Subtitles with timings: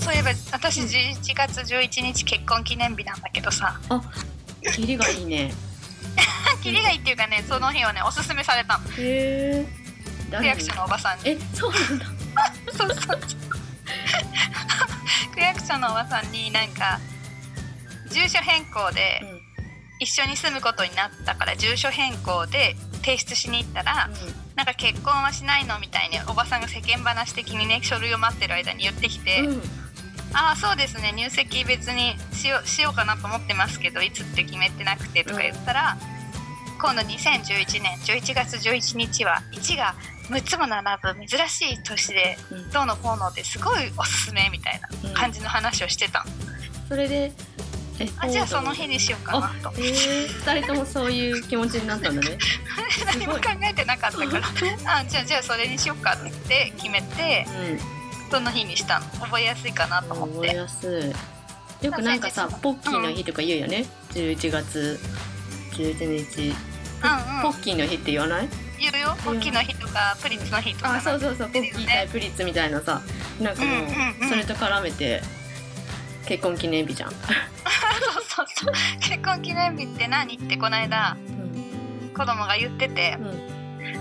[0.00, 3.80] そういえば私11月11日結婚記念日なんだけどさ。
[3.88, 4.00] あ
[4.72, 5.52] キリがいいね。
[6.62, 8.88] キリがいいっていうかねその日はねおすすめされたの。
[8.90, 9.66] へえ。
[10.38, 11.30] 区役所のおばさんに。
[11.30, 12.06] えそうなんだ。
[12.76, 13.20] そうそうそう。
[15.34, 17.00] 区役所のおばさんになんか
[18.10, 19.20] 住所変更で
[19.98, 24.08] 一緒に住むことになったから住所変更で提出しに行ったら
[24.56, 29.46] なんか結婚はしないのみたいにおばさんが世間話的にね書類を待ってる間に言ってきて、うん。
[29.48, 29.62] うん
[30.36, 35.96] ああそうですね入籍別にしようしようかなと思ってますけどいつって決めてなくてとか言ったら、
[36.82, 39.94] 今度2011年11月11日は1が
[40.28, 42.70] 6つも並ぶ珍しい年でうん。
[42.70, 46.30] どうのこうのですごいおすすめみたいな感じの話をしてたの、
[46.88, 47.32] それでえ
[48.18, 49.72] あじゃあその日にしようかなと。
[49.78, 52.38] えー、二人ともそういう気持ちになったんだね。
[53.06, 54.48] 何も考えてなかったから。
[54.98, 57.46] あじゃあじゃあそれにしようかって決めて
[58.30, 59.06] その日にしたの？
[59.20, 60.48] 覚えやすいかなとうん思って。
[60.48, 61.14] 覚えやす
[61.82, 61.86] い。
[61.86, 63.84] よくなんかさポッキーの日とか言うよね。
[64.12, 64.98] 11月
[65.72, 66.40] 11日。
[66.42, 67.42] うんうん。
[67.42, 68.48] ポッキーの日って言わない？
[68.80, 69.16] 言うよ。
[69.24, 71.48] ポッキーの日とかプリッツの日とかあそうそうそう。
[71.48, 73.00] ポッキー対プリッツみたいなさ。
[73.40, 73.88] なんかもうんうんう
[74.22, 74.28] うん。
[74.28, 75.22] それと絡めて
[76.26, 77.12] 結婚記念日じゃん、
[78.00, 78.74] そうそうそう。
[79.00, 80.34] 結婚記念日って何？
[80.34, 81.16] ってこの間
[82.16, 83.18] 子供が言ってて。
[83.20, 83.54] うん。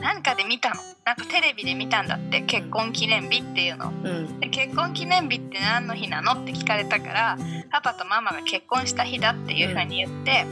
[0.00, 0.76] なんかで見たの。
[1.04, 2.42] なんかテレビで見たんだって。
[2.42, 3.88] 結婚記念日っていうの。
[3.90, 4.40] うん。
[4.40, 7.38] で結婚記念日って何の日なのって聞かれたから
[7.70, 10.46] パパとママが結婚した日だっていうふうに言って、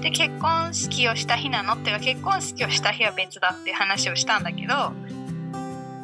[0.00, 1.74] で結婚式をした日なの？
[1.74, 4.92] っていうか結婚式をした日は別だっていう話をしたんだけど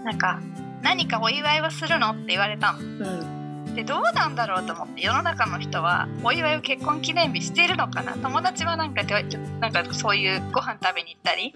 [0.05, 0.41] なんか
[0.83, 2.11] 何かお祝いはするの？
[2.11, 2.79] って言われたの。
[2.81, 3.40] うん
[3.81, 8.13] でどうなんだろうと思って世の中の人はお祝いを結婚記念日してるのかな。
[8.13, 11.55] 友達はなんかなんかそういうご飯食べに行ったり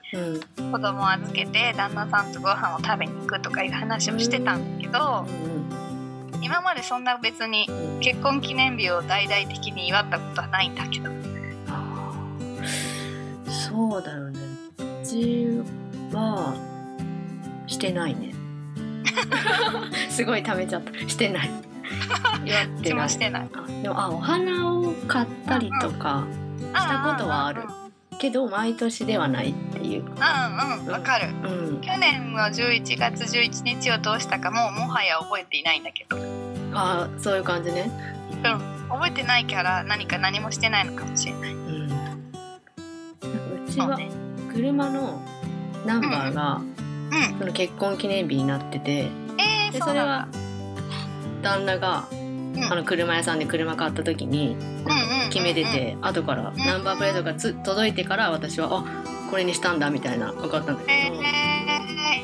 [0.58, 5.27] うん子供を預けて旦那さんとご飯を食べに行くとかいう話をしてたんだけど
[6.41, 11.10] 今までそんな別にうん結婚記念日を大々的に祝ったことはないんだけど。
[13.50, 14.41] そうだよね。
[14.78, 15.48] うち
[16.12, 16.54] は
[17.66, 18.32] してないね。
[20.09, 20.93] すごい食べちゃった。
[21.09, 21.50] してない
[22.44, 23.48] 祝ってないもしてない。
[23.53, 26.26] あでもあお花を買ったりとか
[26.59, 27.62] したことはある。
[27.62, 27.84] うん
[28.19, 30.03] けど毎年ではないっていう。
[30.03, 31.28] うんうんわかる。
[31.28, 31.81] うん。
[31.81, 37.91] 去年の11月11日をどうしたかもうもはや覚えていないんだけど、うん、あーそういう感じね。
[38.88, 41.53] 覚えてないから何か何もしてないのかもしれない。
[41.53, 41.86] うん。
[41.86, 41.91] う
[43.71, 43.98] ちは
[44.53, 45.21] 車の
[45.84, 49.10] ナンバーがうんその結婚記念日になってて。
[49.38, 50.28] えー、でそうれは
[51.44, 52.65] 旦那がうん。
[52.65, 61.25] あの車屋さんで車買った時にうんうん決めてて後からナンバープレートがつ届いてから私はあこれにしたんだみたいな分かったんだえけど、ー、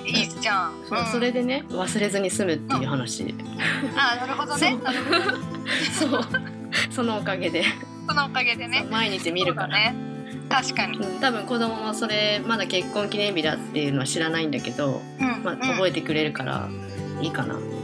[0.06, 0.72] いいじゃん。
[0.88, 3.34] そうそれでね忘れずに済むっていう話、
[3.96, 4.76] あなるほどね。
[5.98, 6.20] そう。
[6.90, 7.64] そのおかげで、
[8.08, 8.86] そのおかげでね。
[8.90, 9.94] 毎日見るから、ね。
[10.48, 10.98] 確かに。
[10.98, 15.02] うんうん多分子供もそれまだ結婚記念日だっていうのは知らないんだけど、
[15.42, 16.68] まあ、覚えてくれるから
[17.20, 17.80] いいかな、うんうんうん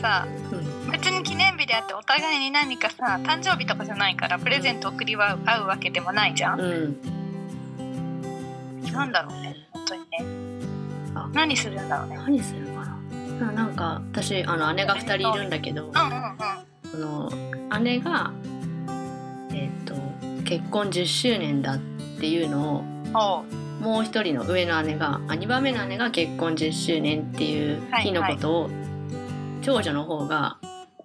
[0.00, 6.60] さ、うん別に記念日であってお互いに何かさ誕生日とかじゃないからプレゼント送りは合うわけでもないじゃん。
[6.60, 7.00] うん、
[8.92, 10.08] なんだろうね本当にね
[11.14, 11.30] あ。
[11.32, 12.16] 何するんだろうね。
[12.16, 12.98] 何するか
[13.38, 16.10] なななんか私あの姉が2人いるんだけど、うんうんうん。
[17.72, 18.32] あの姉が、
[19.52, 19.94] えっと
[20.44, 21.78] 結婚10周年だっ
[22.18, 23.44] ていうのを
[23.80, 28.70] もう一人の上の姉があ2番目の姉が結婚10周年っていう日のことを、
[29.62, 30.58] 長女の方が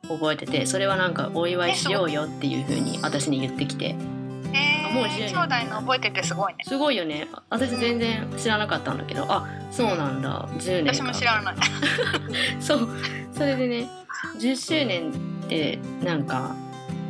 [0.08, 3.96] 覚えててそれはなんかお祝いしようよっていう風に私に言ってきて。
[4.54, 5.36] えもう10ー、年。
[5.36, 6.60] 兄弟の覚えててすごいね。
[6.66, 7.28] すごいよね。
[7.50, 10.48] 私全然知らなかったんだけどあそうなんだ。
[10.60, 10.94] 10年か。
[10.94, 11.56] 私も知らない。
[12.62, 12.90] そう。
[13.34, 13.90] それでね
[14.40, 16.56] 10周年ってなんか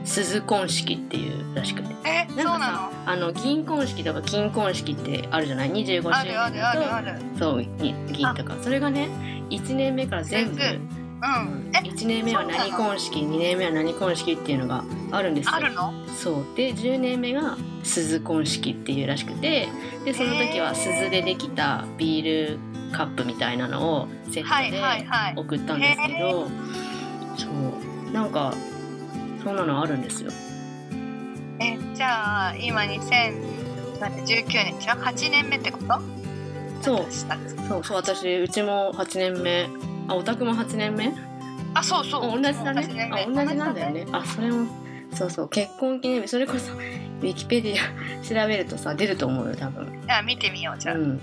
[0.06, 1.94] 鈴婚式っていうらしくて。
[2.06, 7.20] えそうななんかさあの銀婚式とか金婚式ってあるじゃない？25周年るあるだある。
[7.38, 8.56] とそうに銀とか。
[8.62, 9.10] それがね
[9.52, 10.60] 1年目から全部
[11.74, 15.56] 1年目は何婚式？2年目は何婚式っていうのがあるんですよ。
[15.56, 15.94] あるの？
[16.16, 16.46] そう。
[16.56, 19.68] で10年目が鈴婚式っていうらしくて
[20.04, 22.60] でその時は鈴でできたビール
[22.92, 24.84] カップみたいなのをセッはいトで。
[25.42, 26.48] 送ったんですけど、
[27.38, 27.48] そ
[28.10, 28.12] う。
[28.12, 28.54] なんか
[29.44, 30.32] そんなのあるんですよ。
[31.60, 36.00] えじゃあ今2019年じゃ8年目ってこと？
[36.82, 37.06] そう。
[37.68, 39.68] そうそう私うちも8年目
[40.08, 41.14] あお宅も8年目？
[41.74, 42.24] あそうそう。
[42.24, 42.82] あ同じだね。
[42.82, 43.22] 8年目。
[43.24, 44.08] あ同じなんだよね。
[44.12, 44.68] あそれも
[45.14, 45.50] そうそう。
[45.50, 46.28] 結婚記念日。
[46.28, 50.02] それこそウィキペディア調べるとさ出ると思うよ多分。
[50.08, 51.22] あ見てみようじゃあ、うん